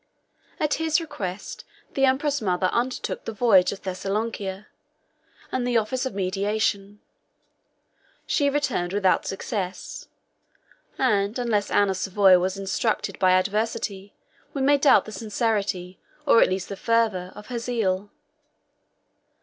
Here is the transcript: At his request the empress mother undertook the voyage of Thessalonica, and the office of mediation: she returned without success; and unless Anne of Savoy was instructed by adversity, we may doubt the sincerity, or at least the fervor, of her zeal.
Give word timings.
At 0.59 0.73
his 0.81 0.99
request 0.99 1.63
the 1.93 2.05
empress 2.05 2.41
mother 2.41 2.71
undertook 2.73 3.23
the 3.25 3.31
voyage 3.31 3.71
of 3.71 3.83
Thessalonica, 3.83 4.65
and 5.51 5.61
the 5.67 5.77
office 5.77 6.07
of 6.07 6.15
mediation: 6.15 7.01
she 8.25 8.49
returned 8.49 8.93
without 8.93 9.27
success; 9.27 10.07
and 10.97 11.37
unless 11.37 11.69
Anne 11.69 11.91
of 11.91 11.97
Savoy 11.97 12.39
was 12.39 12.57
instructed 12.57 13.19
by 13.19 13.33
adversity, 13.33 14.11
we 14.55 14.63
may 14.63 14.79
doubt 14.79 15.05
the 15.05 15.11
sincerity, 15.11 15.99
or 16.25 16.41
at 16.41 16.49
least 16.49 16.69
the 16.69 16.75
fervor, 16.75 17.31
of 17.35 17.49
her 17.49 17.59
zeal. 17.59 18.09